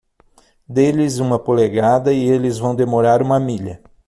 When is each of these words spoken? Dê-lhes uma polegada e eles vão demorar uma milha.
Dê-lhes 0.67 1.19
uma 1.19 1.37
polegada 1.37 2.11
e 2.11 2.23
eles 2.23 2.57
vão 2.57 2.75
demorar 2.75 3.21
uma 3.21 3.39
milha. 3.39 3.83